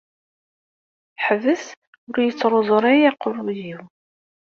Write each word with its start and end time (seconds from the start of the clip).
Ḥbes 1.25 1.63
ur 2.11 2.17
yi-ttṛuẓu 2.21 2.75
ara 2.77 2.91
aqeṛṛuy-iw. 3.09 3.81